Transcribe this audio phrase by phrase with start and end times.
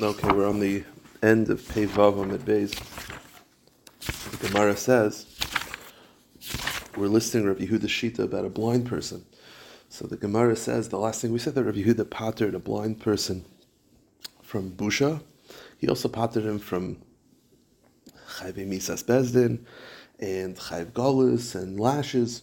[0.00, 0.82] Okay, we're on the
[1.22, 2.74] end of Pevav Amid Beis.
[4.32, 5.24] The Gemara says
[6.96, 9.24] we're listing Rabbi Yehuda Shita about a blind person.
[9.88, 12.98] So the Gemara says the last thing we said that Rabbi Yehuda pattered a blind
[12.98, 13.44] person
[14.42, 15.22] from Busha.
[15.78, 17.00] He also pattered him from
[18.38, 19.60] Chayve Misas Bezdin
[20.18, 22.42] and Chayv Galus and lashes.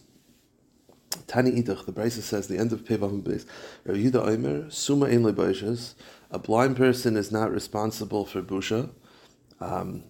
[1.26, 3.44] Tani Idach, the Brisa says, the end of Pevav Beis.
[3.84, 5.22] Rabbi Yehuda Omer, Suma Ein
[6.32, 8.90] a blind person is not responsible for Busha.
[9.60, 10.02] Um,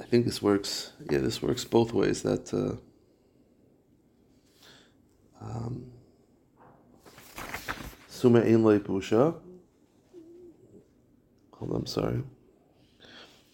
[0.00, 2.22] I think this works, yeah, this works both ways.
[2.22, 2.76] That, uh,
[5.44, 5.86] um,
[8.08, 9.34] Suma Ein Busha.
[11.58, 12.22] Hold on, I'm sorry.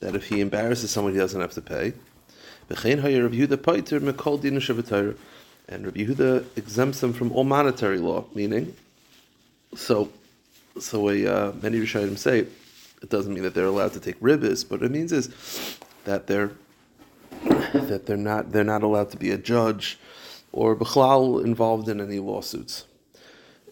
[0.00, 1.92] That if he embarrasses someone, he doesn't have to pay.
[2.68, 2.88] And Rabbi
[6.00, 8.74] Yehuda exempts them from all monetary law, meaning,
[9.74, 10.10] so,
[10.78, 12.46] so a, uh, many Rishonim say,
[13.02, 16.52] it doesn't mean that they're allowed to take ribbis, but it means is that they're
[17.72, 19.98] that they're not they're not allowed to be a judge
[20.52, 22.84] or bichlal involved in any lawsuits.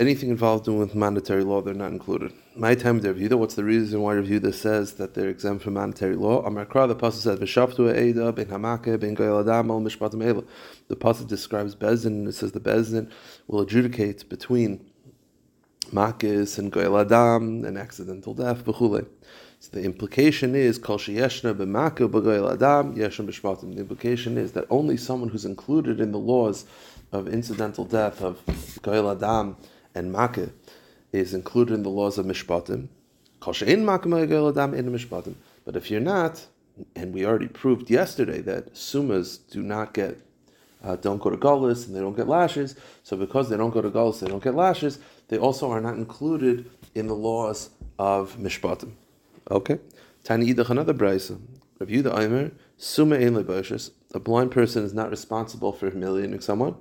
[0.01, 2.33] Anything involved in with monetary law, they're not included.
[2.57, 6.17] My time with Yehuda, what's the reason why Yehuda says that they're exempt from monetary
[6.17, 6.43] law?
[6.47, 10.43] Amar Kra, the pasuk says, "V'shaftu eida ben hamake ben goyel adam al mishpatim ela."
[10.89, 12.07] The pasuk describes bezin.
[12.07, 13.11] and it says the bezin
[13.47, 14.90] will adjudicate between
[15.93, 19.07] makis and goyel adam and accidental death, b'chule.
[19.59, 23.75] So the implication is kol sheyeshna b'maka b'goyel adam yeshna b'shpatim.
[23.75, 26.65] The implication is that only someone who's included in the laws
[27.13, 28.41] of incidental death of
[28.83, 29.57] goyel adam
[29.95, 30.51] and makah
[31.13, 32.89] is included in the laws of mishpatim.
[33.43, 33.57] But
[35.77, 36.47] if you're not,
[36.95, 40.19] and we already proved yesterday that sumas do not get,
[40.85, 42.77] uh, don't go to gullus and they don't get lashes.
[43.03, 44.99] So because they don't go to gullus, they don't get lashes.
[45.31, 48.95] They also are not included in the laws of mishpatim.
[49.49, 49.79] Okay,
[50.25, 51.41] idach another brayso.
[51.79, 52.51] Review the Eimer.
[52.77, 56.75] Suma ein A blind person is not responsible for humiliating someone.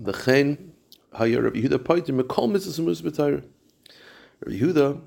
[0.00, 0.74] The chen
[1.12, 3.42] Haya Rabbi Yehuda Paitim Mekol Mitzvahs Mitzvah Torah.
[4.46, 5.00] Rabbi Yehuda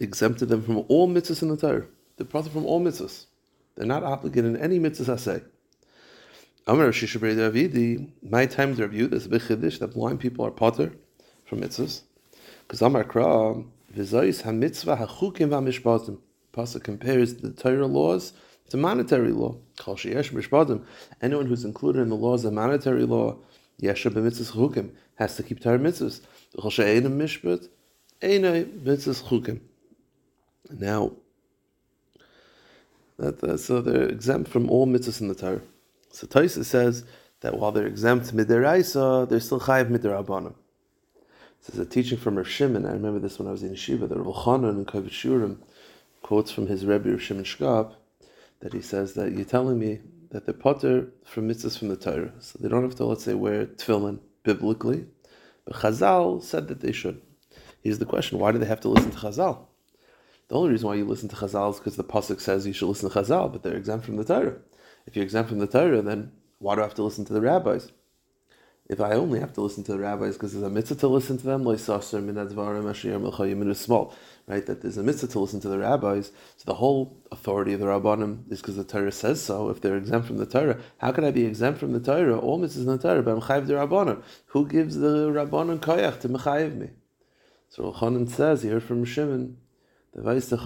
[0.00, 1.86] exempted them from all mitzvahs in the Torah.
[2.16, 3.26] They're from all mitzvahs.
[3.76, 5.42] They're not obligated in any mitzvahs I say.
[6.70, 10.92] Davidi, my time to Rabbi Yehuda is a big chiddush that blind people are potter
[11.44, 12.02] from mitzvahs.
[12.62, 16.20] Because Amar Kra, V'zayis ha-mitzvah ha-chukim va-mishpatim.
[16.84, 18.34] Compares the Torah laws
[18.68, 19.56] to monetary law.
[19.80, 20.84] Kol sheyesh mishpatim.
[21.20, 23.36] Anyone who's included in the laws of monetary law,
[23.82, 26.20] Yesha b'mitzvahs chukim, has to keep Torah mitzvahs.
[26.56, 27.68] mishpat,
[28.22, 29.60] mitzvahs chukim.
[30.70, 31.14] Now,
[33.18, 35.62] that, uh, so they're exempt from all mitzvahs in the Torah.
[36.10, 37.04] So Taisa says
[37.40, 40.54] that while they're exempt midiraisa, they're still chayiv midirabanim.
[41.60, 42.86] This is a teaching from Rav Shimon.
[42.86, 44.08] I remember this when I was in Yeshiva.
[44.08, 45.58] The Rav Chanan and Kovetz Shiurim
[46.22, 47.94] quotes from his Rebbe Rav Shimon Shkop
[48.60, 50.00] that he says that you're telling me
[50.30, 52.32] that they're potter from mitzvahs from the Torah.
[52.40, 55.06] So they don't have to, let's say, wear tefillin biblically.
[55.64, 57.20] But Chazal said that they should.
[57.82, 59.58] Here's the question why do they have to listen to Chazal?
[60.48, 62.88] The only reason why you listen to Chazal is because the Pasuk says you should
[62.88, 64.56] listen to Chazal, but they're exempt from the Torah.
[65.10, 67.40] If you're exempt from the Torah, then why do I have to listen to the
[67.40, 67.90] rabbis?
[68.88, 71.36] If I only have to listen to the rabbis because there's a mitzvah to listen
[71.36, 71.78] to them, right?
[74.66, 76.30] That there's a mitzvah to listen to the rabbis.
[76.58, 79.68] So the whole authority of the rabbanim is because the Torah says so.
[79.68, 82.38] If they're exempt from the Torah, how can I be exempt from the Torah?
[82.38, 84.22] All mitzvahs in the Torah, but I'm the rabbanim.
[84.46, 86.90] Who gives the rabbanim koyach to mechayiv me?
[87.68, 89.56] So Chanan says, he heard from Shimon,
[90.12, 90.56] the Vais the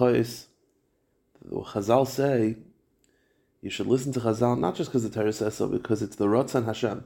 [1.51, 2.57] Chazal say,
[3.65, 6.27] you should listen to Chazal not just because the Torah says so, because it's the
[6.27, 7.03] Ratzon Hashem.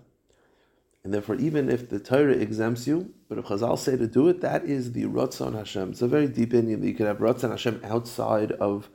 [1.05, 4.41] And therefore, even if the Torah exempts you, but if Chazal say to do it,
[4.41, 5.91] that is the Ratzon Hashem.
[5.91, 8.89] It's a very deep Indian that you can have Ratzon Hashem outside of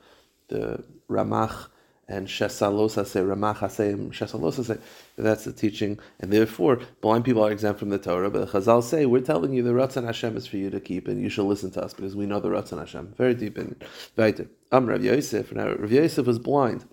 [0.49, 1.69] the Ramach
[2.07, 4.79] and Shesalos say Ramach Hasem Shesalos
[5.17, 8.29] that's the teaching, and therefore blind people are exempt from the Torah.
[8.29, 11.09] But the Chazal say we're telling you the Ratzon Hashem is for you to keep,
[11.09, 13.15] and you should listen to us because we know the Ratzon Hashem.
[13.17, 13.75] Very deep in
[14.19, 14.50] it.
[14.71, 15.50] Am Rav Yosef.
[15.53, 16.85] Now Rav Yosef was blind.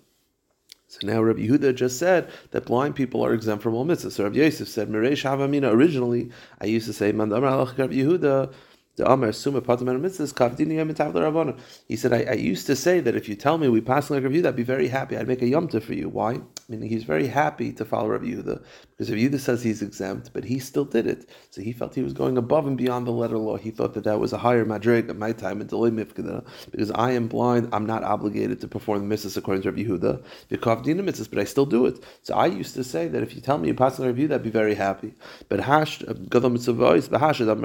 [0.92, 4.12] So now Rabbi Yehuda just said that blind people are exempt from all mitzvahs.
[4.12, 6.30] So Rabbi Yosef said, Meresh Havamina, originally
[6.60, 8.52] I used to say, Mandamar Alach Rabbi Yehuda,
[8.96, 11.58] The Amar Suma Mitzvahs Rabbanon.
[11.88, 14.22] He said, I, I, used to say that if you tell me we pass like
[14.22, 15.16] Rav Yehuda, I'd be very happy.
[15.16, 16.10] I'd make a Yom for you.
[16.10, 16.40] Why?
[16.68, 20.44] Meaning he's very happy to follow Rav Yehuda because Rav Yehuda says he's exempt, but
[20.44, 21.30] he still did it.
[21.48, 23.56] So he felt he was going above and beyond the letter law.
[23.56, 27.28] He thought that that was a higher madrig at my time mifgudah because I am
[27.28, 27.70] blind.
[27.72, 30.22] I'm not obligated to perform the mitzvahs according to Rav Yehuda.
[30.50, 32.04] The mitzvahs, but I still do it.
[32.22, 34.34] So I used to say that if you tell me you pass like Rav Yehuda,
[34.34, 35.14] I'd be very happy.
[35.48, 37.58] But hash Gadol Mitzvah is Bahash Rav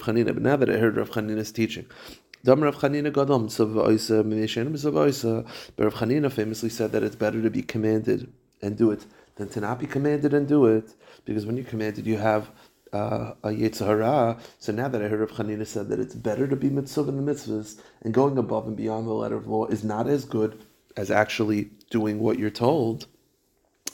[0.00, 0.37] Chanina.
[0.38, 1.86] Now that I heard Rav Chanina's teaching.
[2.44, 3.28] Dam Rav Chanina But
[5.84, 8.32] Rav Chanina famously said that it's better to be commanded
[8.62, 9.06] and do it
[9.36, 10.94] than to not be commanded and do it,
[11.24, 12.50] because when you're commanded, you have
[12.92, 14.40] uh, a Yetzirah.
[14.58, 17.24] So now that I heard Rav Chanina said that it's better to be mitzvah in
[17.24, 20.64] the mitzvahs and going above and beyond the letter of law is not as good
[20.96, 23.06] as actually doing what you're told.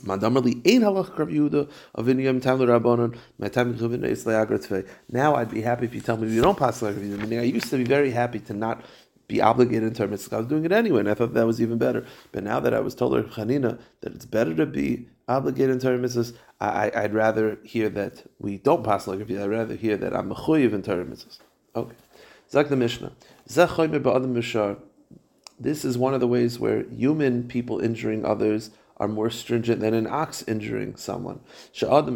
[0.06, 0.14] Now
[5.34, 7.18] I'd be happy if you tell me you don't pass like Yehuda.
[7.18, 8.84] Meaning, I used to be very happy to not
[9.28, 10.32] be obligated in terms.
[10.32, 12.04] I was doing it anyway, and I thought that was even better.
[12.32, 16.32] But now that I was told Chanina that it's better to be obligated in terms,
[16.60, 19.20] I, I'd rather hear that we don't pass like.
[19.20, 21.40] I'd rather hear that I'm mechuyev in terms.
[21.74, 21.96] Okay,
[22.50, 23.12] Zak the Mishnah.
[25.58, 29.94] This is one of the ways where human people injuring others are more stringent than
[29.94, 31.40] an ox injuring someone.
[31.72, 32.06] Because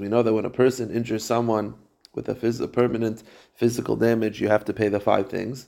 [0.00, 1.74] we know that when a person injures someone
[2.14, 3.22] with a, phys- a permanent
[3.54, 5.66] physical damage, you have to pay the five things.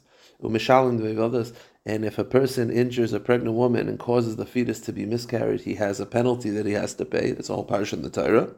[1.86, 5.62] And if a person injures a pregnant woman and causes the fetus to be miscarried,
[5.62, 7.32] he has a penalty that he has to pay.
[7.32, 8.50] That's all parish in the Torah.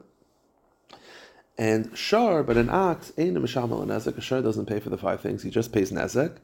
[1.58, 4.16] And shar, but an ox, ain't a mishamal nezek.
[4.16, 6.38] A shar doesn't pay for the five things; he just pays nezek.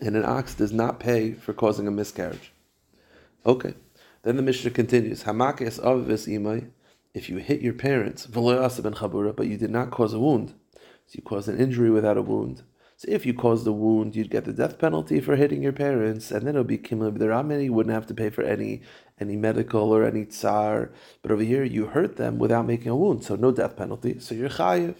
[0.00, 2.52] And an ox does not pay for causing a miscarriage.
[3.44, 3.74] Okay.
[4.22, 6.70] Then the Mishnah continues, Hamakes avis imai,
[7.14, 10.54] if you hit your parents, but you did not cause a wound,
[11.06, 12.62] so you caused an injury without a wound.
[12.98, 16.30] So if you caused a wound, you'd get the death penalty for hitting your parents,
[16.30, 18.82] and then it would be kimlib deramini, you wouldn't have to pay for any
[19.18, 20.90] any medical or any tsar.
[21.22, 24.34] But over here, you hurt them without making a wound, so no death penalty, so
[24.34, 24.96] you're chayiv.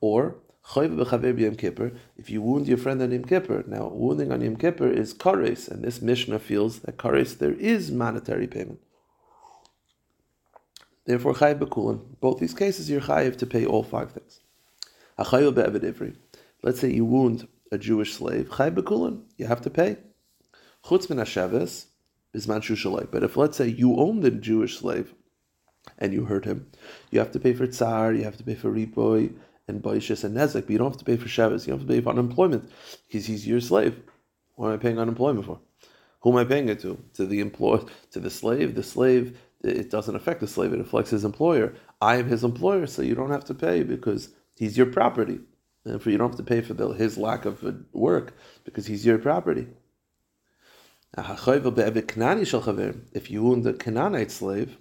[0.00, 5.12] Or if you wound your friend on Yom Kippur, now wounding on Yom Kippur is
[5.12, 8.80] kares, and this Mishnah feels that kares there is monetary payment.
[11.04, 12.00] Therefore, chayiv bekulan.
[12.20, 14.40] Both these cases, you're chayiv to pay all five things.
[16.62, 19.22] Let's say you wound a Jewish slave, chayiv bekulan.
[19.36, 19.98] You have to pay.
[20.86, 21.86] Chutz min hasheves
[22.32, 22.74] is manchu
[23.10, 25.14] But if let's say you own the Jewish slave
[25.98, 26.70] and you hurt him,
[27.10, 29.34] you have to pay for tsar, you have to pay for ripoy,
[29.68, 31.88] and Baishas and Nezek, but you don't have to pay for Sheves, you don't have
[31.88, 32.70] to pay for unemployment
[33.06, 34.00] because he's your slave.
[34.56, 35.60] What am I paying unemployment for?
[36.20, 37.02] Who am I paying it to?
[37.14, 38.74] To the employer, to the slave.
[38.74, 41.74] The slave, it doesn't affect the slave; it affects his employer.
[42.00, 45.40] I am his employer, so you don't have to pay because he's your property.
[45.84, 47.62] And for you don't have to pay for the, his lack of
[47.92, 48.32] work
[48.64, 49.66] because he's your property.
[51.16, 51.46] If
[53.30, 54.78] you wound a Canaanite slave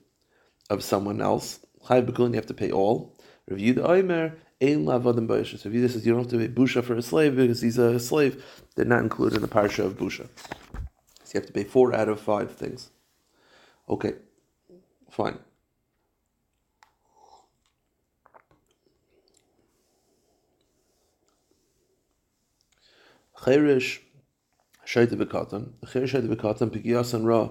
[0.69, 1.59] of someone else,
[1.89, 3.17] you have to pay all.
[3.47, 5.57] Review the Omer, Ein lavadim b'isha.
[5.59, 7.77] So if you says you don't have to pay busha for a slave because he's
[7.77, 8.41] a slave,
[8.75, 10.29] they're not included in the parsha of busha.
[11.25, 12.89] So you have to pay four out of five things.
[13.89, 14.13] Okay,
[15.11, 15.39] fine.
[23.43, 23.99] Cherish
[24.87, 25.73] shaita bekatan.
[25.91, 27.49] Cherish shaita bekatan pigiyas and ra.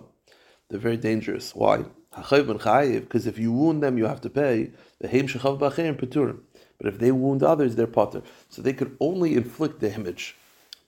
[0.70, 1.54] They're very dangerous.
[1.54, 1.84] Why?
[2.14, 4.70] Because if you wound them, you have to pay.
[5.00, 6.40] The heim shechav b'acherim peturim.
[6.82, 8.22] But if they wound others, they're potter.
[8.48, 10.36] So they could only inflict damage,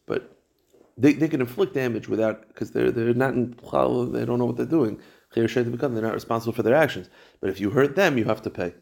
[0.07, 0.37] but
[0.99, 3.55] they, they can inflict damage without because they're they're not in
[4.11, 5.01] they don't know what they're doing.
[5.33, 7.11] They're not responsible for their actions.
[7.41, 8.75] But if you hurt them, you have to pay.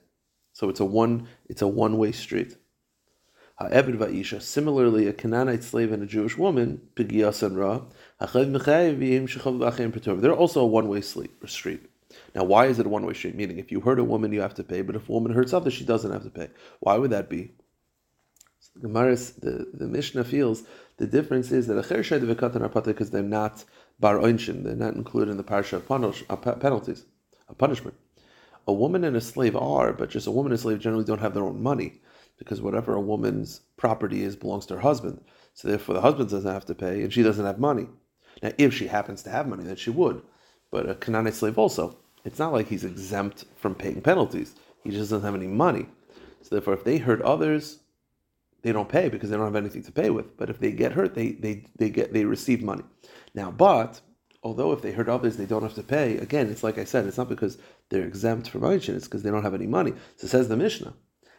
[0.54, 2.56] So it's a one it's a one way street.
[3.60, 7.82] Similarly, a Canaanite slave and a Jewish woman, pigiyas and ra.
[10.20, 11.91] they're also a one way street.
[12.34, 13.34] Now, why is it a one way street?
[13.34, 15.52] Meaning, if you hurt a woman, you have to pay, but if a woman hurts
[15.52, 16.48] others, she doesn't have to pay.
[16.80, 17.52] Why would that be?
[18.60, 20.62] So the Gemaris, the, the Mishnah feels
[20.96, 23.64] the difference is that a cher shayde v'katan are because they're not
[23.98, 27.04] bar oinshin, they're not included in the parsha of punish, uh, penalties,
[27.48, 27.96] of punishment.
[28.68, 31.20] A woman and a slave are, but just a woman and a slave generally don't
[31.20, 32.00] have their own money
[32.38, 35.20] because whatever a woman's property is belongs to her husband.
[35.54, 37.88] So therefore, the husband doesn't have to pay, and she doesn't have money.
[38.42, 40.22] Now, if she happens to have money, then she would.
[40.70, 44.54] But a Canaanite slave also it's not like he's exempt from paying penalties.
[44.84, 45.86] He just doesn't have any money.
[46.42, 47.78] So therefore, if they hurt others,
[48.62, 50.36] they don't pay because they don't have anything to pay with.
[50.36, 52.84] But if they get hurt, they they, they get they receive money.
[53.34, 54.00] Now, but
[54.42, 56.16] although if they hurt others, they don't have to pay.
[56.18, 59.30] Again, it's like I said, it's not because they're exempt from Oichin, it's because they
[59.30, 59.92] don't have any money.
[60.16, 60.94] So says the Mishnah.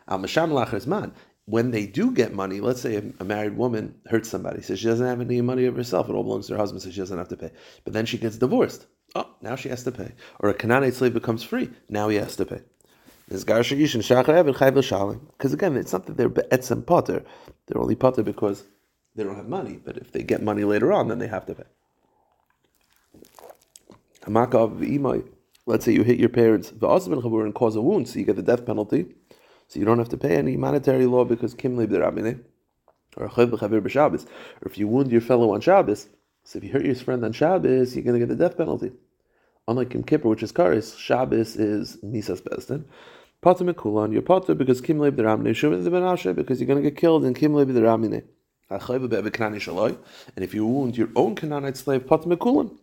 [0.08, 1.14] Al Masham.
[1.46, 5.06] When they do get money, let's say a married woman hurts somebody, says she doesn't
[5.06, 7.28] have any money of herself, it all belongs to her husband, so she doesn't have
[7.28, 7.52] to pay.
[7.84, 8.86] But then she gets divorced.
[9.16, 10.14] Oh, now she has to pay.
[10.40, 11.70] Or a Canaanite slave becomes free.
[11.90, 12.62] Now he has to pay.
[13.28, 13.44] Because
[15.54, 17.24] again, it's not that they're etzem potter.
[17.68, 18.64] They're only potter because
[19.16, 19.80] they don't have money.
[19.84, 21.64] But if they get money later on, then they have to pay.
[25.66, 28.66] Let's say you hit your parents and cause a wound, so you get the death
[28.66, 29.16] penalty.
[29.68, 31.86] So you don't have to pay any monetary law because kim or
[33.18, 33.28] or
[34.66, 36.10] if you wound your fellow on Shabbos,
[36.44, 38.92] so if you hurt your friend on Shabbos, you're going to get the death penalty.
[39.68, 42.84] Unlike Kim Kippur, which is Karis, Shabbos is Misas Bestin.
[43.42, 46.82] Pater Mekulan, you're Pater because Kim Leib the Ramine, Shumin the Benashe, because you're going
[46.82, 48.24] to get killed in Kim Leib the Ramine.
[48.70, 48.82] And
[50.38, 52.78] if you wound your own Canaanite slave, Pater Mekulan,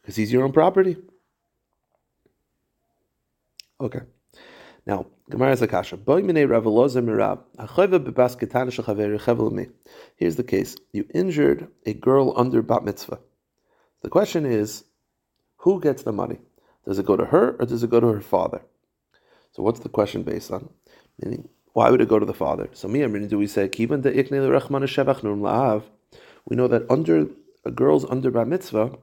[0.00, 0.96] because he's your own property.
[3.80, 4.00] Okay.
[4.86, 5.98] Now, A kasha.
[10.16, 10.76] Here's the case.
[10.92, 13.18] You injured a girl under bat mitzvah.
[14.02, 14.84] The question is,
[15.58, 16.38] who gets the money?
[16.86, 18.62] Does it go to her or does it go to her father?
[19.52, 20.70] So what's the question based on?
[21.22, 22.68] Meaning, why would it go to the father?
[22.72, 24.40] So me, I'm do we say kivan de ikne
[25.22, 25.82] nun laav?
[26.46, 27.26] We know that under
[27.64, 28.96] a girl's under bat mitzvah,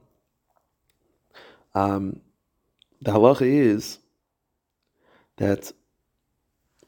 [1.74, 2.20] um,
[3.00, 3.98] the halacha is
[5.36, 5.72] that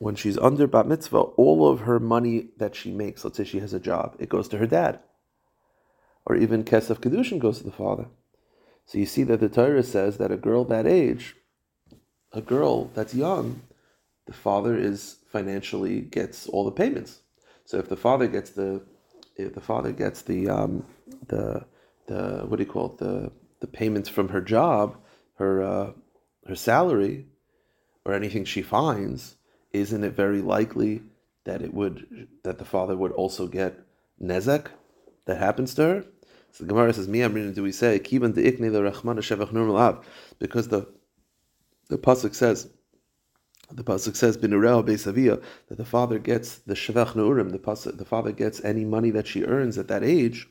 [0.00, 3.60] when she's under bat mitzvah, all of her money that she makes, let's say she
[3.60, 4.98] has a job, it goes to her dad.
[6.24, 8.06] Or even kesef kedushin goes to the father.
[8.86, 11.36] So you see that the Torah says that a girl that age,
[12.32, 13.60] a girl that's young,
[14.24, 17.20] the father is financially gets all the payments.
[17.66, 18.82] So if the father gets the,
[19.36, 20.86] if the father gets the um,
[21.28, 21.66] the
[22.06, 24.96] the what do you call it the the payments from her job,
[25.34, 25.92] her uh,
[26.46, 27.26] her salary,
[28.06, 29.36] or anything she finds,
[29.72, 31.02] isn't it very likely
[31.44, 33.78] that it would that the father would also get
[34.22, 34.66] nezek
[35.26, 36.04] that happens to her?
[36.52, 39.52] So the Gemara says, "Mi amrin do we say kiban de ikne the rachman shevach
[39.52, 40.02] normal
[40.38, 40.88] because the
[41.88, 42.68] the pasuk says
[43.70, 48.04] the pasuk says binurel beisavia that the father gets the shevach neurim the pasuk, the
[48.04, 50.48] father gets any money that she earns at that age.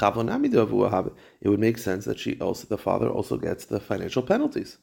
[0.00, 4.78] It would make sense that she also the father also gets the financial penalties.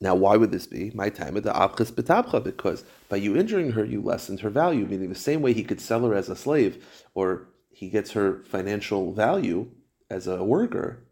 [0.00, 0.90] Now, why would this be?
[0.94, 4.84] My time at the Avchis Betabcha, because by you injuring her, you lessened her value,
[4.84, 6.84] meaning the same way he could sell her as a slave,
[7.14, 9.70] or he gets her financial value
[10.10, 11.02] as a worker,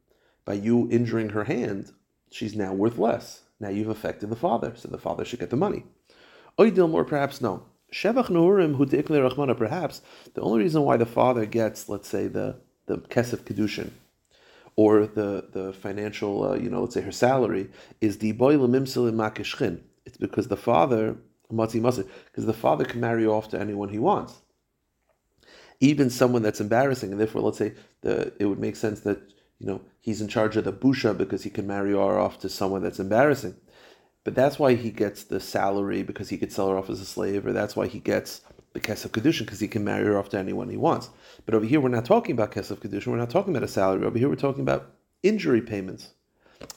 [0.44, 1.92] by you injuring her hand,
[2.30, 3.42] she's now worth less.
[3.58, 5.84] Now you've affected the father, so the father should get the money.
[6.58, 7.64] Oidil more perhaps no.
[7.92, 10.02] Shevach Nuhurim who Rachmana, perhaps
[10.34, 13.90] the only reason why the father gets, let's say, the, the Kesef Kedushin,
[14.76, 18.54] or the the financial, uh, you know, let's say her salary is the boy.
[20.06, 21.16] It's because the father
[21.52, 24.42] matzi because the father can marry off to anyone he wants,
[25.80, 29.20] even someone that's embarrassing, and therefore, let's say the it would make sense that
[29.58, 32.48] you know he's in charge of the busha because he can marry her off to
[32.48, 33.54] someone that's embarrassing.
[34.24, 37.04] But that's why he gets the salary because he could sell her off as a
[37.04, 38.40] slave, or that's why he gets
[38.74, 41.08] the Kesef Kedushin because he can marry her off to anyone he wants.
[41.46, 44.04] But over here, we're not talking about Kesef Kedushin, we're not talking about a salary.
[44.04, 44.90] Over here, we're talking about
[45.22, 46.10] injury payments.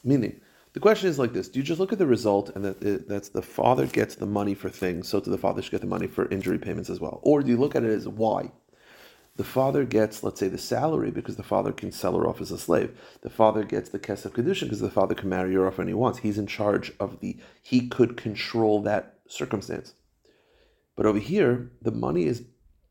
[0.04, 0.40] Meaning,
[0.74, 3.30] the question is like this: Do you just look at the result and that that's
[3.30, 6.08] the father gets the money for things, so to the father should get the money
[6.08, 8.52] for injury payments as well, or do you look at it as why?
[9.38, 12.52] The father gets, let's say, the salary because the father can sell her off as
[12.52, 13.00] a slave.
[13.22, 15.94] The father gets the kesef kedushin because the father can marry her off when he
[15.94, 16.20] wants.
[16.20, 17.38] He's in charge of the.
[17.62, 19.94] He could control that circumstance.
[20.98, 22.44] But over here, the money is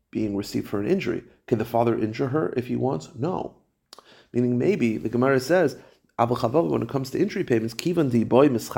[0.09, 1.23] being received for an injury.
[1.45, 3.09] Can the father injure her if he wants?
[3.15, 3.57] No.
[4.33, 5.77] Meaning maybe the Gemara says,
[6.17, 8.71] when it comes to injury payments, boy It's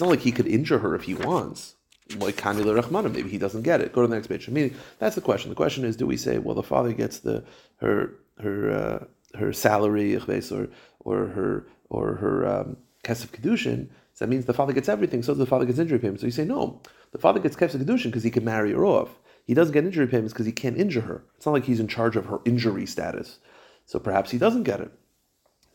[0.00, 1.76] not like he could injure her if he wants.
[2.16, 3.92] Like kanila rachmana, maybe he doesn't get it.
[3.92, 4.48] Go to the next page.
[4.48, 5.50] Meaning that's the question.
[5.50, 7.44] The question is, do we say, well, the father gets the
[7.76, 9.04] her her uh,
[9.36, 10.68] her salary or
[11.00, 13.88] or her or her um, kesef kedushin?
[14.16, 16.22] So that means the father gets everything, so the father gets injury payments.
[16.22, 16.80] So you say, no,
[17.12, 19.10] the father gets Kesef Kedushin because he can marry her off.
[19.44, 21.22] He doesn't get injury payments because he can't injure her.
[21.36, 23.40] It's not like he's in charge of her injury status.
[23.84, 24.90] So perhaps he doesn't get it.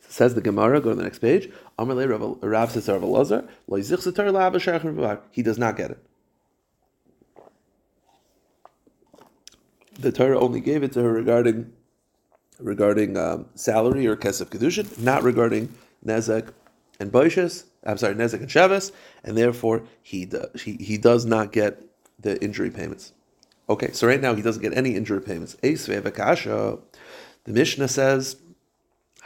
[0.08, 1.50] Says the Gemara, go to the next page.
[5.30, 6.04] He does not get it.
[10.00, 11.72] The Torah only gave it to her regarding
[12.58, 15.72] regarding um, salary or kesef kedushin, not regarding
[16.04, 16.48] nezek
[16.98, 17.66] and boishes.
[17.84, 18.92] I'm sorry, Nezek and Sheves,
[19.24, 21.82] and therefore he, do, he, he does not get
[22.20, 23.12] the injury payments.
[23.68, 25.56] Okay, so right now he doesn't get any injury payments.
[25.62, 26.78] The
[27.46, 28.36] Mishnah says,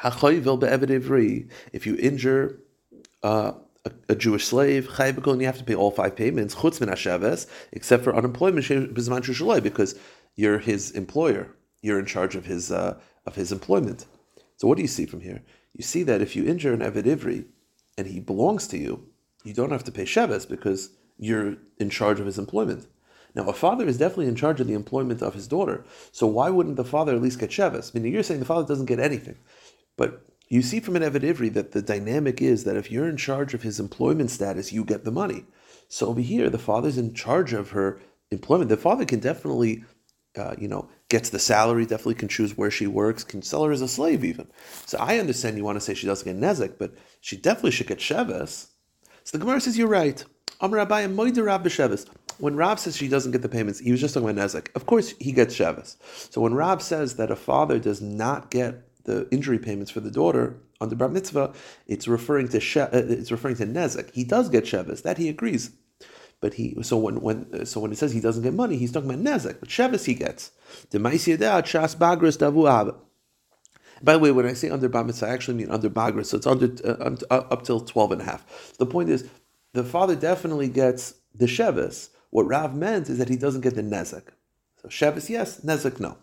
[0.03, 2.61] if you injure
[3.23, 3.53] uh,
[3.85, 6.55] a, a Jewish slave, and you have to pay all five payments,
[7.73, 8.95] except for unemployment
[9.63, 9.95] because
[10.35, 11.55] you're his employer.
[11.83, 14.07] You're in charge of his uh, of his employment.
[14.57, 15.43] So what do you see from here?
[15.75, 17.45] You see that if you injure an Eved Ivri
[17.97, 19.09] and he belongs to you,
[19.45, 22.87] you don't have to pay Sheves because you're in charge of his employment.
[23.35, 25.85] Now, a father is definitely in charge of the employment of his daughter.
[26.11, 27.95] So why wouldn't the father at least get Sheves?
[27.95, 29.37] Meaning you're saying the father doesn't get anything.
[29.97, 33.17] But you see from an Eved Ivri that the dynamic is that if you're in
[33.17, 35.45] charge of his employment status, you get the money.
[35.89, 38.01] So over here, the father's in charge of her
[38.31, 38.71] employment.
[38.71, 39.85] The father can definitely,
[40.39, 43.73] uh, you know, gets the salary, definitely can choose where she works, can sell her
[43.73, 44.47] as a slave even.
[44.87, 47.87] So I understand you want to say she doesn't get nezek, but she definitely should
[47.87, 48.69] get sheves.
[49.25, 50.25] So the Gemara says you're right.
[50.61, 52.07] Amar Rabbi Moide Rab b'sheves.
[52.39, 54.69] When Rab says she doesn't get the payments, he was just talking about nezek.
[54.75, 55.97] Of course, he gets sheves.
[56.33, 60.11] So when Rab says that a father does not get the injury payments for the
[60.11, 61.55] daughter under bar mitzvah,
[61.87, 64.13] it's referring to she, uh, it's referring to nezek.
[64.13, 65.03] He does get sheves.
[65.03, 65.71] That he agrees.
[66.41, 69.11] But he so when when so when he says he doesn't get money, he's talking
[69.11, 69.61] about nezek.
[69.61, 70.53] But sheves he gets.
[70.93, 72.95] Shas bagras davu
[74.03, 76.47] by the way, when I say under bar I actually mean under bagras, so it's
[76.47, 78.75] under uh, uh, up till 12 and a half.
[78.79, 79.29] The point is,
[79.73, 82.11] the father definitely gets the sheves.
[82.31, 84.25] What Rav meant is that he doesn't get the nezek.
[84.83, 86.17] So sheves, yes, nezek, no.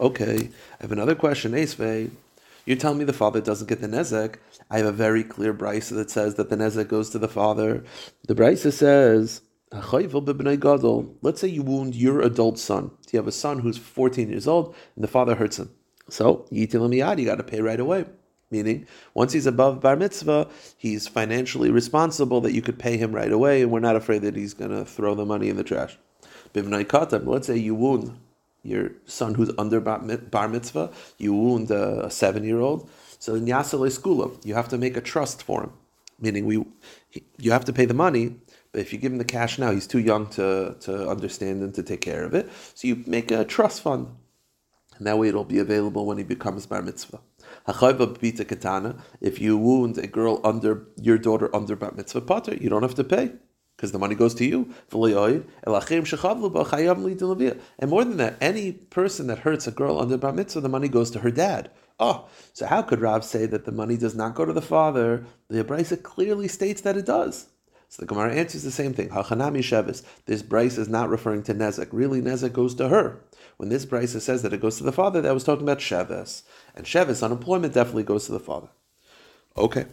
[0.00, 0.50] Okay,
[0.80, 2.10] I have another question, Esvei.
[2.66, 4.36] You're telling me the father doesn't get the nezek.
[4.70, 7.84] I have a very clear brisa that says that the nezek goes to the father.
[8.26, 12.90] The brisa says, let's say you wound your adult son.
[13.12, 15.70] You have a son who's 14 years old and the father hurts him.
[16.08, 18.06] So, yitil you got to pay right away.
[18.50, 23.30] Meaning, once he's above bar mitzvah, he's financially responsible that you could pay him right
[23.30, 25.96] away, and we're not afraid that he's going to throw the money in the trash.
[26.52, 28.18] Let's say you wound
[28.64, 32.90] your son who's under bar mitzvah, you wound a seven year old.
[33.20, 35.72] So in Yasale Skula, you have to make a trust for him.
[36.18, 36.64] Meaning, we,
[37.38, 38.34] you have to pay the money,
[38.72, 41.74] but if you give him the cash now, he's too young to, to understand and
[41.74, 42.50] to take care of it.
[42.74, 44.08] So you make a trust fund.
[44.96, 47.20] And that way it'll be available when he becomes bar mitzvah.
[49.20, 52.94] If you wound a girl under your daughter under bar mitzvah pater, you don't have
[52.96, 53.32] to pay
[53.76, 54.74] because the money goes to you.
[57.78, 60.88] And more than that, any person that hurts a girl under bar mitzvah, the money
[60.88, 61.70] goes to her dad.
[61.98, 65.24] Oh, so how could Rav say that the money does not go to the father?
[65.48, 67.46] The Abraisa clearly states that it does.
[67.90, 69.08] So the Gemara answers the same thing.
[69.08, 70.04] Hachanami Shevis.
[70.26, 71.88] This Bryce is not referring to Nezek.
[71.90, 73.20] Really, Nezek goes to her.
[73.56, 76.42] When this Bryce says that it goes to the father, that was talking about Shevis.
[76.76, 78.68] And Shevis, unemployment, definitely goes to the father.
[79.56, 79.86] Okay.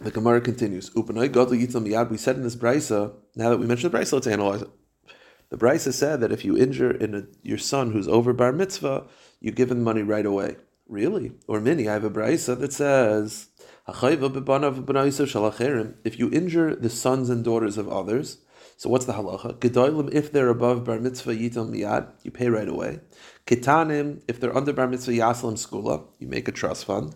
[0.00, 0.88] The Gemara continues.
[0.90, 2.10] Upanoi Gadol Yitzam Miyad.
[2.10, 4.70] We said in this Brisa, now that we mentioned the Brisa, let's analyze it.
[5.50, 9.04] The Brisa said that if you injure in a, your son who's over bar mitzvah,
[9.40, 10.56] you give him money right away.
[10.88, 11.32] Really?
[11.48, 11.88] Or many.
[11.88, 13.48] I have a Brisa that says
[16.04, 18.38] if you injure the sons and daughters of others,
[18.76, 20.14] so what's the halacha?
[20.14, 23.00] if they're above bar mitzvah yitam miyad, you pay right away.
[23.46, 27.14] Kitanim, if they're under bar mitzvah yaslam skula, you make a trust fund.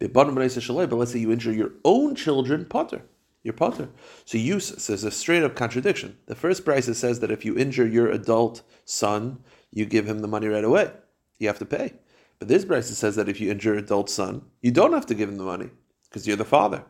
[0.00, 3.02] But let's say you injure your own children, potter.
[3.42, 3.88] Your potter.
[4.24, 6.18] So you says a straight up contradiction.
[6.26, 9.38] The first price says that if you injure your adult son,
[9.72, 10.90] you give him the money right away.
[11.38, 11.94] You have to pay.
[12.38, 15.14] But this price says that if you injure your adult son, you don't have to
[15.14, 15.70] give him the money
[16.04, 16.84] because you're the father.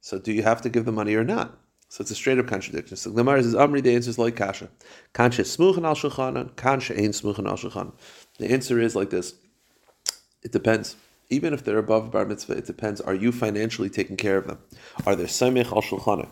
[0.00, 1.58] So do you have to give the money or not?
[1.88, 2.96] So it's a straight up contradiction.
[2.96, 4.68] So Gemara says, Amri, the answer is like Kasha.
[5.14, 7.92] Kansha smuchen al shulchanan, kansha ein smuchen al shulchanan.
[8.38, 9.34] The answer is like this.
[10.42, 10.96] It depends.
[11.28, 13.00] Even if they're above bar mitzvah, it depends.
[13.00, 14.58] Are you financially taking care of them?
[15.06, 16.28] Are they samech al shulchanan?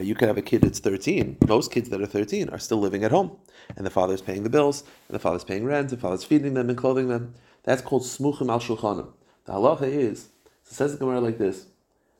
[0.00, 1.38] You could have a kid that's 13.
[1.46, 3.36] Most kids that are 13 are still living at home.
[3.76, 6.54] And the father's paying the bills, and the father's paying rent, and the father's feeding
[6.54, 7.34] them and clothing them.
[7.64, 9.12] That's called smuchim al shulchanim.
[9.44, 10.28] The halacha is
[10.62, 11.66] so says the Gemara like this: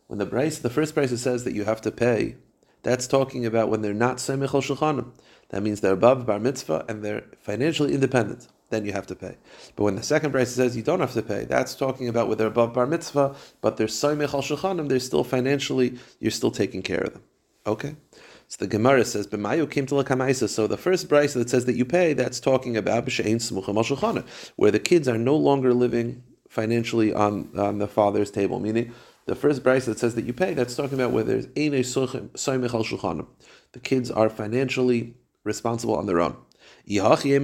[0.06, 2.36] When the price, the first price says that you have to pay,
[2.82, 5.12] that's talking about when they're not semich al shulchanim.
[5.50, 8.48] That means they're above bar mitzvah and they're financially independent.
[8.70, 9.36] Then you have to pay.
[9.76, 12.36] But when the second price says you don't have to pay, that's talking about when
[12.36, 14.88] they're above bar mitzvah, but they're semich al shulchanim.
[14.88, 17.22] They're still financially, you're still taking care of them.
[17.68, 17.96] Okay.
[18.48, 21.76] So the Gemara says, "B'mayu came to lakamaisa." So the first price that says that
[21.76, 24.24] you pay, that's talking about b'shein smuchim al
[24.56, 28.58] where the kids are no longer living financially on, on the father's table.
[28.58, 28.94] Meaning,
[29.26, 31.46] the first price that says that you pay, that's talking about where there's
[33.72, 36.36] the kids are financially responsible on their own.
[36.86, 37.40] Wait a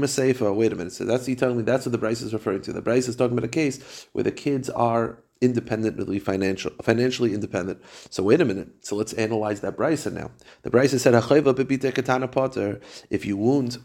[0.74, 0.92] minute.
[0.92, 2.72] So that's you telling me that's what the Bryce is referring to.
[2.72, 7.82] The Bryce is talking about a case where the kids are independently financial, financially independent.
[8.10, 8.68] So wait a minute.
[8.80, 10.30] So let's analyze that Bryce now.
[10.62, 11.14] The Bryce said,
[13.10, 13.78] if you wound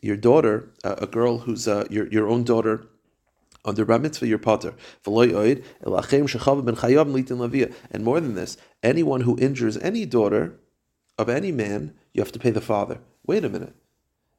[0.00, 2.86] your daughter, a girl who's uh, your your own daughter
[3.64, 4.74] under bar mitzvah you're potter.
[5.04, 5.14] And
[8.04, 10.60] more than this, anyone who injures any daughter
[11.18, 13.00] of any man, you have to pay the father.
[13.26, 13.74] Wait a minute.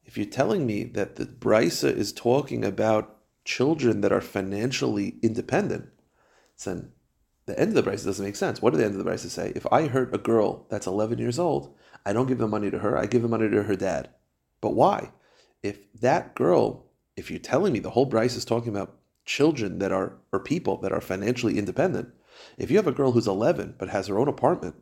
[0.04, 5.88] If you're telling me that the brisa is talking about children that are financially independent,
[6.64, 6.92] then
[7.46, 8.62] the end of the brisa doesn't make sense.
[8.62, 9.52] What did the end of the brisa say?
[9.54, 11.74] If I hurt a girl that's 11 years old,
[12.06, 12.96] I don't give the money to her.
[12.96, 14.10] I give the money to her dad.
[14.60, 15.12] But why?
[15.62, 19.92] If that girl, if you're telling me the whole brisa is talking about children that
[19.92, 22.08] are or people that are financially independent,
[22.56, 24.76] if you have a girl who's 11 but has her own apartment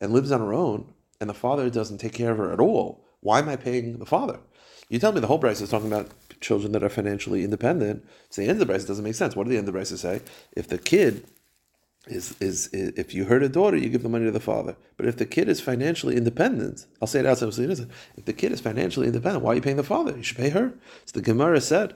[0.00, 3.04] and lives on her own, and the father doesn't take care of her at all,
[3.20, 4.40] why am I paying the father?
[4.88, 8.04] You tell me the whole brisa is talking about children that are financially independent.
[8.30, 9.36] So the end of the brisa doesn't make sense.
[9.36, 10.20] What did the end of the brisa say?
[10.52, 11.26] If the kid
[12.06, 14.76] is, is, is if you hurt a daughter, you give the money to the father.
[14.96, 17.52] But if the kid is financially independent, I'll say it outside.
[17.52, 20.16] Say it If the kid is financially independent, why are you paying the father?
[20.16, 20.72] You should pay her.
[21.04, 21.94] So the Gemara said.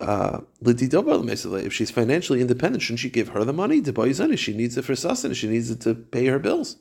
[0.00, 4.12] Uh, if she's financially independent, shouldn't she give her the money to buy?
[4.12, 5.36] She needs it for sustenance.
[5.36, 6.76] She needs it to pay her bills.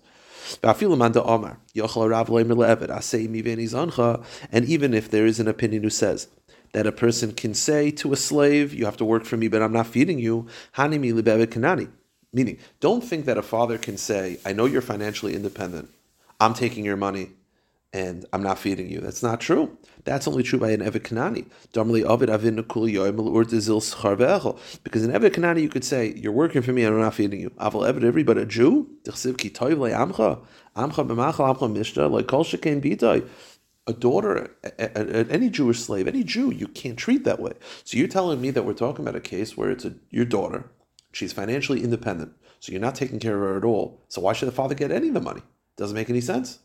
[4.51, 6.27] And even if there is an opinion who says
[6.73, 9.61] that a person can say to a slave, You have to work for me, but
[9.61, 10.47] I'm not feeding you,
[12.33, 15.89] meaning, don't think that a father can say, I know you're financially independent,
[16.39, 17.31] I'm taking your money,
[17.93, 18.99] and I'm not feeding you.
[18.99, 19.77] That's not true.
[20.03, 21.45] That's only true by an Evet Kanani.
[24.83, 27.39] Because in Evet Kanani you could say, You're working for me and I'm not feeding
[27.39, 27.51] you.
[27.59, 28.89] Everybody, a Jew,
[33.87, 37.53] a daughter, a, a, a, any Jewish slave, any Jew, you can't treat that way.
[37.85, 40.69] So you're telling me that we're talking about a case where it's your daughter,
[41.13, 44.01] she's financially independent, so you're not taking care of her at all.
[44.09, 45.41] So why should the father get any of the money?
[45.77, 46.59] Doesn't make any sense.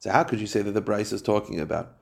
[0.00, 1.92] So how could you say that the Bryce is talking about?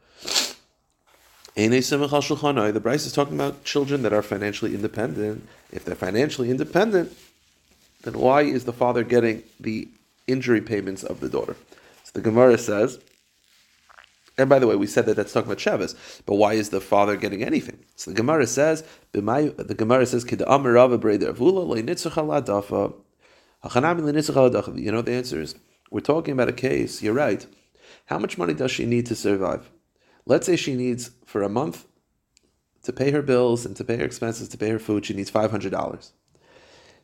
[1.54, 5.48] The Bryce is talking about children that are financially independent.
[5.72, 7.16] If they're financially independent,
[8.02, 9.88] then why is the father getting the
[10.28, 11.56] injury payments of the daughter?
[12.04, 13.00] So the Gemara says,
[14.38, 16.80] and by the way, we said that that's talking about Sheves, but why is the
[16.80, 17.80] father getting anything?
[17.96, 19.20] So the Gemara says, the
[19.76, 20.36] Gemara says, You
[24.92, 25.56] know, the answer is,
[25.90, 27.44] we're talking about a case, you're right,
[28.06, 29.70] how much money does she need to survive?
[30.26, 31.86] Let's say she needs for a month
[32.82, 35.30] to pay her bills and to pay her expenses, to pay her food, she needs
[35.30, 36.12] $500.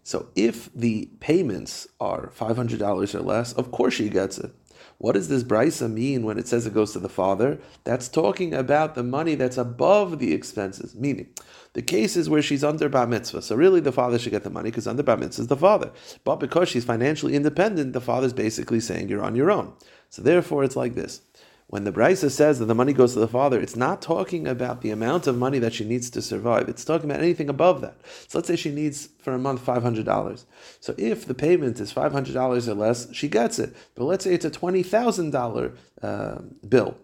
[0.03, 4.53] So if the payments are $500 or less, of course she gets it.
[4.99, 7.59] What does this brisa mean when it says it goes to the father?
[7.85, 11.29] That's talking about the money that's above the expenses, meaning
[11.73, 13.43] the cases where she's under bar mitzvah.
[13.43, 15.91] So really, the father should get the money because under bar mitzvah is the father.
[16.23, 19.73] But because she's financially independent, the father's basically saying you're on your own.
[20.15, 21.23] So therefore, it's like this.
[21.67, 24.81] When the Brisa says that the money goes to the father, it's not talking about
[24.81, 26.69] the amount of money that she needs to survive.
[26.69, 27.97] It's talking about anything above that.
[28.29, 30.45] So let's say she needs for a month $500.
[30.79, 33.75] So if the payment is $500 or less, she gets it.
[33.97, 36.97] But let's say it's a $20,000 uh, bill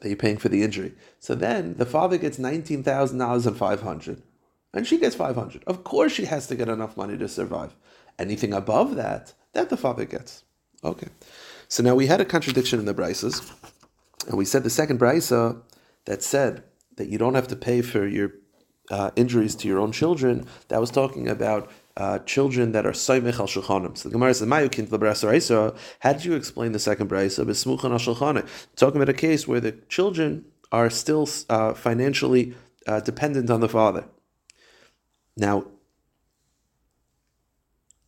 [0.00, 0.94] that you're paying for the injury.
[1.20, 4.22] So then the father gets $19,000 and 500
[4.74, 5.62] and she gets 500.
[5.68, 7.76] Of course she has to get enough money to survive.
[8.18, 10.42] Anything above that, that the father gets.
[10.82, 11.08] Okay.
[11.68, 13.52] So now we had a contradiction in the brises,
[14.26, 15.60] and we said the second brisa
[16.06, 16.62] that said
[16.96, 18.32] that you don't have to pay for your
[18.90, 20.46] uh, injuries to your own children.
[20.68, 23.98] That was talking about uh, children that are soymech al shulchanim.
[23.98, 27.44] So the Gemara says, "Mayukin the How did you explain the second brisa?
[27.44, 28.48] Besmuchan al shulchanim.
[28.76, 32.54] Talking about a case where the children are still uh, financially
[32.86, 34.06] uh, dependent on the father.
[35.36, 35.66] Now,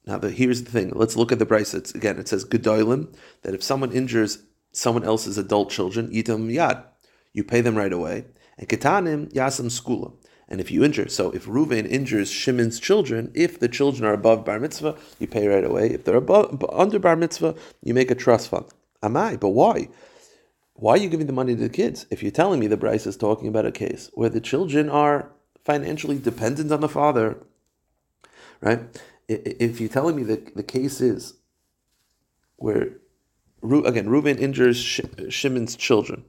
[0.07, 0.93] now, the, here's the thing.
[0.95, 1.75] Let's look at the price.
[1.75, 6.85] It's, again, it says gedolim that if someone injures someone else's adult children, itam yad,
[7.33, 8.25] you pay them right away.
[8.59, 10.13] And ketanim yasam skula.
[10.49, 14.45] And if you injure, so if Ruvain injures Shimon's children, if the children are above
[14.45, 15.91] bar mitzvah, you pay right away.
[15.91, 18.67] If they're above under bar mitzvah, you make a trust fund.
[19.03, 19.37] Am I?
[19.37, 19.89] But why?
[20.75, 22.07] Why are you giving the money to the kids?
[22.11, 25.31] If you're telling me the Bryce is talking about a case where the children are
[25.65, 27.39] financially dependent on the father,
[28.61, 28.81] right?
[29.31, 31.35] If you're telling me that the case is
[32.57, 32.97] where,
[33.63, 34.79] again, Reuben injures
[35.29, 36.25] Shimon's children,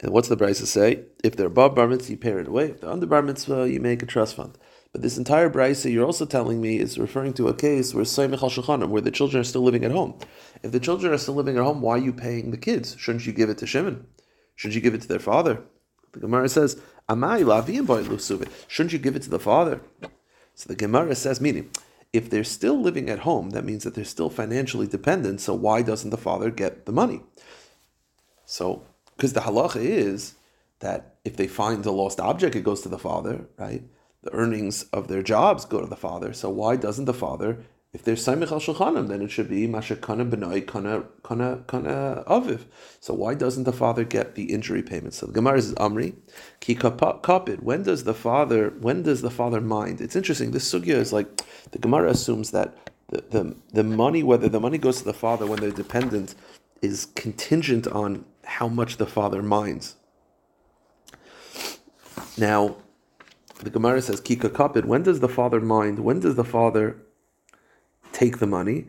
[0.00, 1.04] and what's the Brisa say?
[1.24, 2.70] If they're above bar mitzvah, you pay it away.
[2.70, 4.58] If they're under bar mitzvah, you make a trust fund.
[4.92, 9.00] But this entire Brisa you're also telling me is referring to a case where where
[9.00, 10.18] the children are still living at home.
[10.62, 12.96] If the children are still living at home, why are you paying the kids?
[12.98, 14.06] Shouldn't you give it to Shimon?
[14.54, 15.62] Shouldn't you give it to their father?
[16.12, 16.80] The Gemara says,
[18.68, 19.80] Shouldn't you give it to the father?
[20.56, 21.70] So the Gemara says, meaning,
[22.14, 25.42] if they're still living at home, that means that they're still financially dependent.
[25.42, 27.20] So why doesn't the father get the money?
[28.46, 30.34] So, because the halacha is
[30.80, 33.82] that if they find a lost object, it goes to the father, right?
[34.22, 36.32] The earnings of their jobs go to the father.
[36.32, 37.58] So why doesn't the father,
[37.96, 42.24] if there's Saimich al Shulchanim, then it should be Masha Kana Benoi Kana Kana Kana
[42.26, 42.66] Aviv.
[43.00, 45.14] So why doesn't the father get the injury payment?
[45.14, 46.14] So the Gemara is Amri,
[46.60, 47.62] Ki Kapit.
[47.62, 50.02] When does the father when does the father mind?
[50.02, 50.50] It's interesting.
[50.50, 52.76] This sugya is like the Gemara assumes that
[53.08, 56.34] the, the, the money, whether the money goes to the father when they're dependent,
[56.82, 59.96] is contingent on how much the father minds.
[62.36, 62.76] Now,
[63.60, 66.00] the Gemara says, Kika kapid, when does the father mind?
[66.00, 66.98] When does the father
[68.16, 68.86] take the money?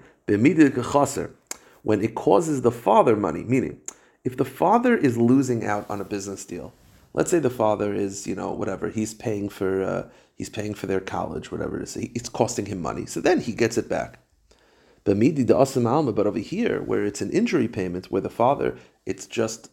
[1.84, 3.82] When it causes the father money, meaning,
[4.24, 6.74] if the father is losing out on a business deal,
[7.14, 10.88] let's say the father is, you know, whatever, he's paying for uh, he's paying for
[10.88, 13.06] their college, whatever it is, it's costing him money.
[13.06, 14.20] So then he gets it back.
[15.04, 15.18] But
[16.28, 19.70] over here, where it's an injury payment, where the father, it's just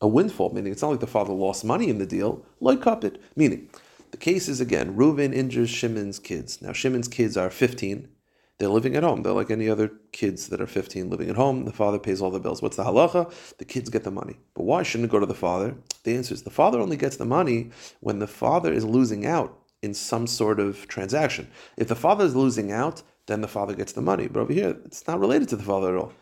[0.00, 3.18] a windfall, meaning it's not like the father lost money in the deal, like kapit,
[3.36, 3.68] meaning
[4.10, 6.60] the case is again, Reuven injures Shimon's kids.
[6.60, 8.08] Now Shimon's kids are 15.
[8.58, 9.22] They're living at home.
[9.22, 11.64] They're like any other kids that are 15 living at home.
[11.64, 12.62] The father pays all the bills.
[12.62, 13.56] What's the halacha?
[13.58, 14.36] The kids get the money.
[14.54, 15.76] But why shouldn't it go to the father?
[16.04, 19.58] The answer is the father only gets the money when the father is losing out
[19.82, 21.50] in some sort of transaction.
[21.76, 24.28] If the father is losing out, then the father gets the money.
[24.28, 26.12] But over here, it's not related to the father at all.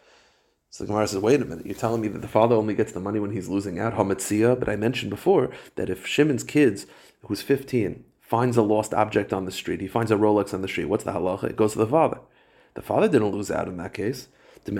[0.70, 2.92] So the Gemara says, wait a minute, you're telling me that the father only gets
[2.92, 6.86] the money when he's losing out, Hamatzia, but I mentioned before that if Shimon's kids,
[7.26, 10.68] who's 15, finds a lost object on the street, he finds a Rolex on the
[10.68, 11.50] street, what's the halacha?
[11.50, 12.18] It goes to the father.
[12.72, 14.28] The father didn't lose out in that case.
[14.64, 14.78] And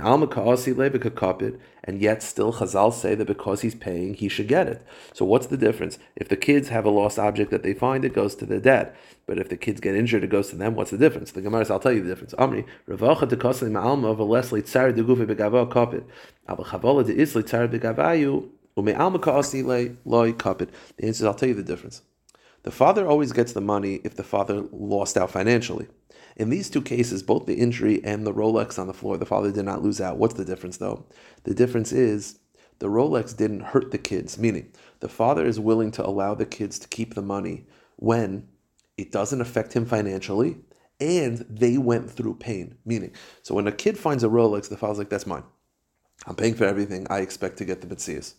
[2.01, 4.87] yet still Chazal say that because he's paying, he should get it.
[5.13, 5.99] So what's the difference?
[6.17, 8.95] If the kids have a lost object that they find, it goes to the dad.
[9.27, 10.75] But if the kids get injured, it goes to them.
[10.75, 11.33] What's the difference?
[11.33, 12.33] The Gemara says, I'll tell you the difference.
[12.39, 16.05] Amri, Ravacha de Kosli Ma'alma Leslie Tsar de Gufi Begava Kapit.
[16.49, 20.71] Ava Chavola de Isli Tsar Begavayu, Ume Alma Kaosi Le Loi Kapit.
[20.97, 22.01] The answer is, I'll tell you the difference.
[22.63, 25.89] The father always gets the money if the father lost out financially.
[26.37, 29.51] In these two cases, both the injury and the Rolex on the floor, the father
[29.51, 30.17] did not lose out.
[30.17, 31.05] What's the difference though?
[31.45, 32.39] The difference is
[32.79, 36.79] the Rolex didn't hurt the kids, meaning the father is willing to allow the kids
[36.81, 38.49] to keep the money when
[38.97, 40.57] it doesn't affect him financially
[41.01, 42.79] and they went through pain.
[42.85, 45.45] Meaning, so when a kid finds a Rolex, the father's like, that's mine.
[46.27, 47.07] I'm paying for everything.
[47.11, 48.35] I expect to get the Mitzias.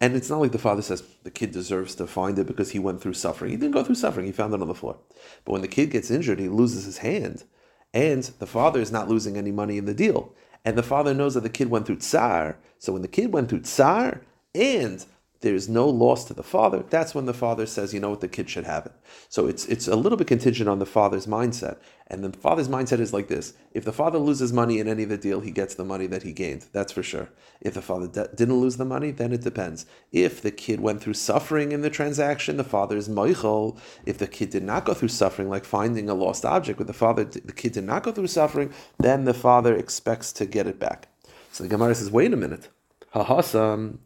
[0.00, 2.78] And it's not like the father says the kid deserves to find it because he
[2.78, 3.52] went through suffering.
[3.52, 4.98] He didn't go through suffering, he found it on the floor.
[5.44, 7.44] But when the kid gets injured, he loses his hand,
[7.92, 10.34] and the father is not losing any money in the deal.
[10.64, 12.58] And the father knows that the kid went through tsar.
[12.78, 14.22] So when the kid went through tsar
[14.54, 15.04] and
[15.40, 18.28] there's no loss to the father, that's when the father says, you know what, the
[18.28, 18.92] kid should have it.
[19.28, 21.78] So it's it's a little bit contingent on the father's mindset.
[22.06, 25.08] And the father's mindset is like this if the father loses money in any of
[25.08, 26.66] the deal, he gets the money that he gained.
[26.72, 27.30] That's for sure.
[27.60, 29.86] If the father de- didn't lose the money, then it depends.
[30.12, 33.78] If the kid went through suffering in the transaction, the father is moichel.
[34.06, 36.94] If the kid did not go through suffering, like finding a lost object, with the
[36.94, 40.78] father, the kid did not go through suffering, then the father expects to get it
[40.78, 41.08] back.
[41.52, 42.68] So the Gemara says, wait a minute.
[43.14, 43.98] Hahasam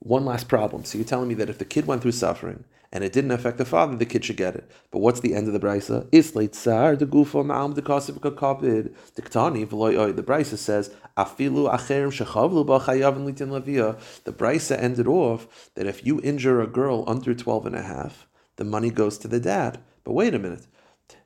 [0.00, 0.84] one last problem.
[0.84, 3.58] So you're telling me that if the kid went through suffering and it didn't affect
[3.58, 4.68] the father, the kid should get it.
[4.90, 6.08] But what's the end of the brisa?
[6.10, 13.16] Islate the gufo ma'am the kasiv kakapid the The brisa says afilu acherim shechavlu b'chayav
[13.18, 14.00] litin lavia.
[14.24, 18.26] The brisa ended off that if you injure a girl under 12 and a half,
[18.56, 19.80] the money goes to the dad.
[20.02, 20.66] But wait a minute,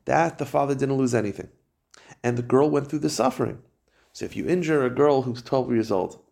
[0.04, 1.48] that the father didn't lose anything,
[2.24, 3.62] and the girl went through the suffering.
[4.12, 6.23] So if you injure a girl who's 12 years old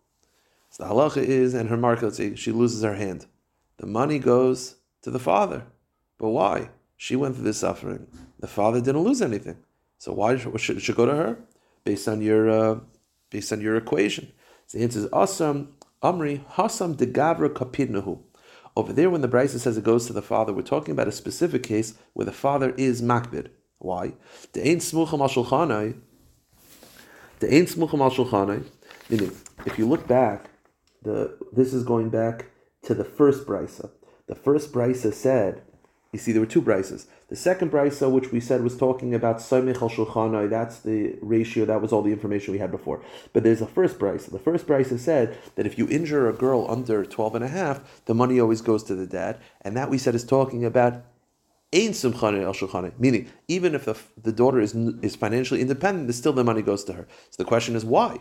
[0.73, 3.27] so the halacha is, and her mark, let's say she loses her hand.
[3.77, 5.67] The money goes to the father.
[6.17, 6.71] But why?
[6.97, 8.07] She went through this suffering.
[8.39, 9.57] The father didn't lose anything.
[9.99, 11.37] So why should it go to her?
[11.83, 12.79] Based on your uh,
[13.29, 14.31] based on your equation.
[14.65, 15.67] So the answer is Asam
[16.01, 18.23] Amri Hasam de Gavra Kapidnahu.
[18.75, 21.11] Over there, when the Brisa says it goes to the father, we're talking about a
[21.11, 23.49] specific case where the father is makbid.
[23.77, 24.13] Why?
[24.53, 25.93] The ain't smucham al
[27.39, 28.63] The ain't smucham al
[29.07, 30.49] Meaning, if you look back
[31.03, 32.45] the this is going back
[32.83, 33.89] to the first brisa.
[34.27, 35.61] The first brisa said,
[36.11, 37.07] you see, there were two brises.
[37.29, 41.65] The second brisa, which we said was talking about Soimich al Shulchanai, that's the ratio,
[41.65, 43.03] that was all the information we had before.
[43.33, 44.31] But there's a first brisa.
[44.31, 48.03] The first brisa said that if you injure a girl under 12 and a half,
[48.05, 49.39] the money always goes to the dad.
[49.61, 51.03] And that we said is talking about
[51.73, 56.33] Ein Simchane al Shulchanai, meaning even if the, the daughter is, is financially independent, still
[56.33, 57.07] the money goes to her.
[57.31, 58.19] So the question is why?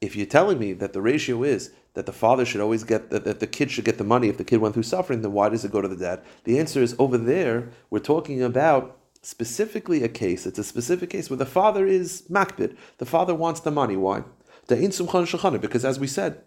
[0.00, 3.24] if you're telling me that the ratio is that the father should always get that,
[3.24, 5.48] that the kid should get the money if the kid went through suffering, then why
[5.48, 6.22] does it go to the dad?
[6.44, 7.70] The answer is over there.
[7.90, 10.46] We're talking about specifically a case.
[10.46, 12.76] It's a specific case where the father is makbid.
[12.98, 13.96] The father wants the money.
[13.96, 14.22] Why?
[14.68, 16.42] Because as we said,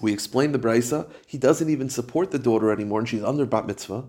[0.00, 1.10] We explained the brisa.
[1.26, 4.04] He doesn't even support the daughter anymore, and she's under bat mitzvah.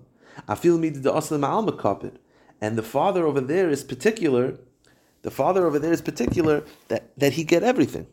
[2.61, 4.57] And the father over there is particular.
[5.21, 8.07] The father over there is particular that, that he get everything.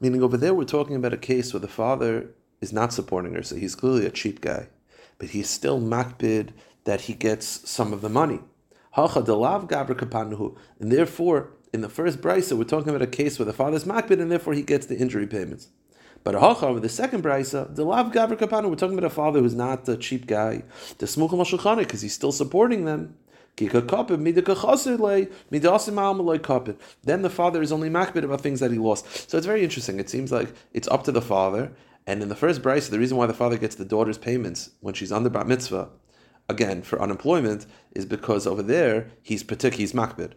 [0.00, 2.30] Meaning over there, we're talking about a case where the father
[2.60, 4.68] is not supporting her, so he's clearly a cheap guy,
[5.18, 6.50] but he's still makbid
[6.84, 8.40] that he gets some of the money.
[8.96, 9.16] And
[10.92, 14.30] therefore, in the first brisa, we're talking about a case where the father's makbid, and
[14.30, 15.68] therefore he gets the injury payments.
[16.24, 19.54] But over the second brisa, the lav gavra kapanu, we're talking about a father who's
[19.54, 20.62] not a cheap guy,
[20.98, 23.16] the smucham because he's still supporting them.
[23.58, 23.86] Then
[27.22, 29.30] the father is only makbid about things that he lost.
[29.30, 29.98] So it's very interesting.
[29.98, 31.72] It seems like it's up to the father.
[32.06, 34.94] And in the first brisa, the reason why the father gets the daughter's payments when
[34.94, 35.90] she's under bat mitzvah,
[36.48, 40.32] again for unemployment, is because over there he's partic he's makbid.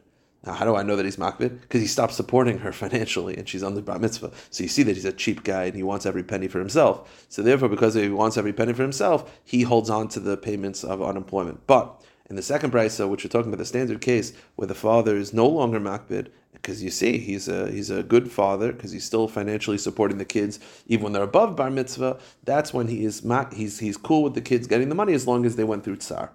[0.46, 1.62] Now, how do I know that he's makbid?
[1.62, 4.32] Because he stopped supporting her financially, and she's under bar mitzvah.
[4.50, 7.26] So you see that he's a cheap guy, and he wants every penny for himself.
[7.30, 10.84] So therefore, because he wants every penny for himself, he holds on to the payments
[10.84, 11.68] of unemployment.
[11.68, 15.18] But in the second brisa, which we're talking about the standard case where the father
[15.18, 19.04] is no longer makbid, because you see he's a he's a good father because he's
[19.04, 22.18] still financially supporting the kids even when they're above bar mitzvah.
[22.46, 25.46] That's when he is he's he's cool with the kids getting the money as long
[25.46, 26.32] as they went through tsar.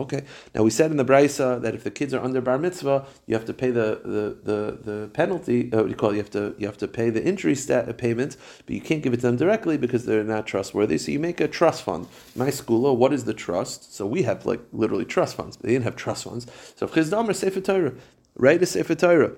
[0.00, 0.24] Okay.
[0.54, 3.34] Now we said in the brisa that if the kids are under bar mitzvah, you
[3.34, 5.70] have to pay the the the, the penalty.
[5.72, 6.14] Uh, what do you call it?
[6.14, 9.02] You have to you have to pay the injury stat uh, payment, but you can't
[9.02, 10.96] give it to them directly because they're not trustworthy.
[10.96, 12.08] So you make a trust fund.
[12.34, 13.94] My school, what is the trust?
[13.94, 16.46] So we have like literally trust funds, they didn't have trust funds.
[16.76, 17.92] So Chizdamer Sefer Torah,
[18.36, 19.32] write a Sefer Torah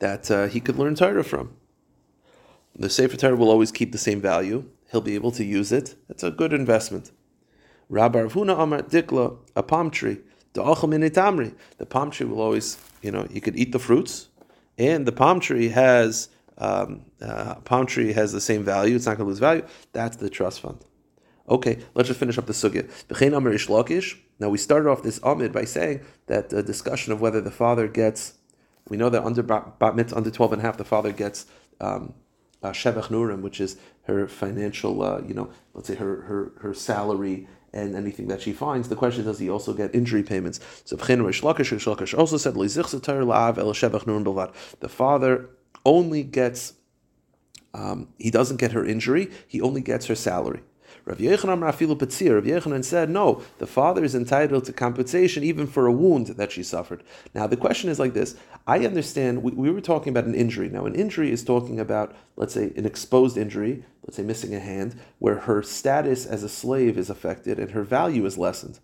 [0.00, 1.54] that uh, he could learn Torah from.
[2.76, 4.64] The Sefer Torah will always keep the same value.
[4.90, 5.94] He'll be able to use it.
[6.08, 7.12] It's a good investment.
[7.94, 10.18] Rabbi Ravuna Amar Dikla, a palm tree.
[10.52, 14.30] The palm tree will always, you know, you could eat the fruits,
[14.76, 16.28] and the palm tree has
[16.58, 18.96] um, uh, palm tree has the same value.
[18.96, 19.64] It's not going to lose value.
[19.92, 20.84] That's the trust fund.
[21.48, 22.90] Okay, let's just finish up the sugya.
[24.40, 27.86] Now we started off this amid by saying that the discussion of whether the father
[27.86, 28.34] gets,
[28.88, 31.46] we know that under bat, mitzvah, under 12 and a half, the father gets
[31.80, 32.14] um,
[32.60, 36.74] uh, shevach nurim, which is her financial, uh, you know, let's say her, her, her
[36.74, 38.88] salary and anything that she finds.
[38.88, 40.60] The question is, does he also get injury payments?
[40.84, 42.54] So Lakish also said,
[44.80, 45.50] the father
[45.84, 46.74] only gets,
[47.74, 50.62] um, he doesn't get her injury, he only gets her salary.
[51.04, 56.50] Rav Yechanan said, no, the father is entitled to compensation even for a wound that
[56.50, 57.02] she suffered.
[57.34, 58.36] Now, the question is like this.
[58.66, 60.70] I understand, we, we were talking about an injury.
[60.70, 64.60] Now, an injury is talking about, let's say, an exposed injury, let's say missing a
[64.60, 68.80] hand, where her status as a slave is affected and her value is lessened.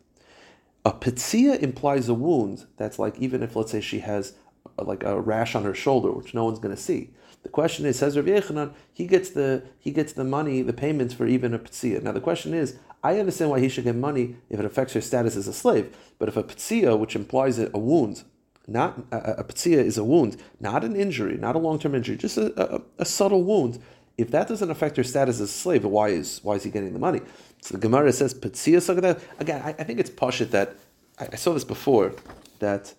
[0.84, 4.34] A petzia implies a wound that's like, even if, let's say, she has
[4.78, 7.10] like a rash on her shoulder, which no one's going to see.
[7.42, 11.14] The question is, says Rav Yechanan, he gets the he gets the money, the payments
[11.14, 12.02] for even a ptzia.
[12.02, 15.00] Now the question is, I understand why he should get money if it affects her
[15.00, 18.24] status as a slave, but if a ptzia, which implies a wound,
[18.66, 22.16] not a, a ptzia is a wound, not an injury, not a long term injury,
[22.16, 23.78] just a, a, a, subtle wound.
[24.18, 26.92] If that doesn't affect her status as a slave, why is why is he getting
[26.92, 27.22] the money?
[27.62, 30.76] So the Gemara says ptzia Again, I, I, think it's pashit that
[31.18, 32.14] I, I, saw this before
[32.58, 32.92] that.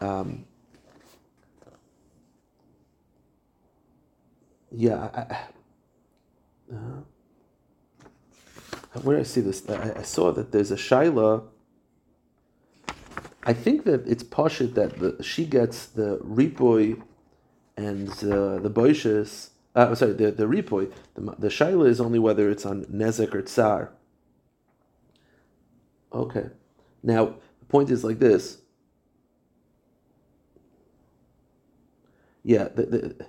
[0.00, 0.46] Um,
[4.70, 7.02] yeah, I, uh,
[9.02, 11.44] where I see this, I, I, saw that there's a shaila.
[13.44, 17.00] I think that it's pashit that the, she gets the ripoy
[17.76, 19.50] and uh, the boishes.
[19.74, 20.90] Uh, sorry, the the ripoy.
[21.14, 23.92] The, the shaila is only whether it's on nezek or tsar.
[26.12, 26.46] Okay,
[27.02, 28.58] now the point is like this.
[32.42, 33.26] Yeah, the, the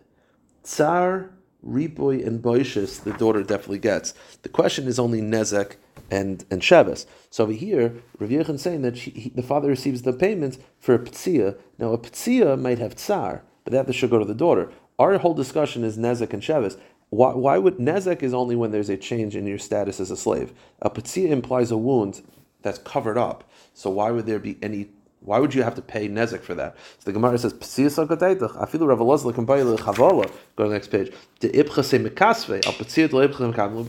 [0.67, 1.29] tsar
[1.65, 4.13] Ripoy and Boishis, the daughter definitely gets.
[4.43, 5.75] The question is only Nezek
[6.11, 7.05] and and Sheves.
[7.29, 10.95] So over here, Rav Yechon saying that she, he, the father receives the payments for
[10.95, 11.57] a Ptsia.
[11.79, 14.71] Now a Ptsia might have Tsar, but that should go to the daughter.
[14.99, 16.79] Our whole discussion is Nezek and Sheves.
[17.09, 20.17] Why, why would Nezek is only when there's a change in your status as a
[20.17, 20.53] slave?
[20.81, 22.21] A Ptsia implies a wound
[22.61, 23.49] that's covered up.
[23.73, 24.89] So why would there be any
[25.21, 26.77] why would you have to pay nezek for that?
[26.99, 30.29] So the Gemara says, "Psiyas agadeitach." Afilu Rav Elazar can buy chavala.
[30.55, 31.11] Go to the next page.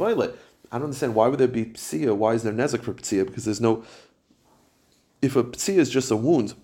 [0.00, 0.32] Al.
[0.70, 2.14] I don't understand why would there be psiya?
[2.14, 3.26] Why is there nezek for psiya?
[3.26, 3.84] Because there's no.
[5.22, 6.54] If a psiya is just a wound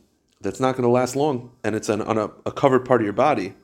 [0.41, 3.05] that's not going to last long and it's an, on a, a covered part of
[3.05, 3.55] your body,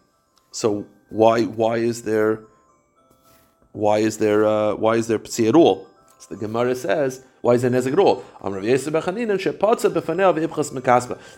[0.51, 2.45] so why why is there
[3.73, 5.87] why is there uh, why is there psiya at all?
[6.19, 8.25] So the Gemara says why is there nezek at all?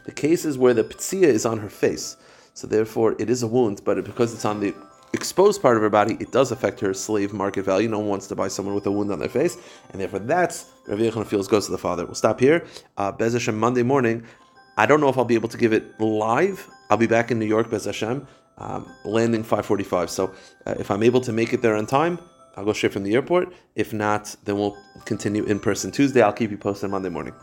[0.05, 2.17] The cases where the ptzia is on her face,
[2.55, 4.75] so therefore it is a wound, but because it's on the
[5.13, 7.89] exposed part of her body, it does affect her slave market value.
[7.89, 9.57] No one wants to buy someone with a wound on their face,
[9.91, 12.05] and therefore that's Rav Yechon feels goes to the father.
[12.05, 12.67] We'll stop here.
[12.97, 14.25] Uh, Bez Hashem Monday morning.
[14.77, 16.69] I don't know if I'll be able to give it live.
[16.89, 18.27] I'll be back in New York, Bez Hashem,
[18.59, 20.09] um, landing 5:45.
[20.09, 20.35] So
[20.67, 22.19] uh, if I'm able to make it there on time,
[22.57, 23.53] I'll go straight from the airport.
[23.75, 26.23] If not, then we'll continue in person Tuesday.
[26.23, 27.35] I'll keep you posted Monday morning.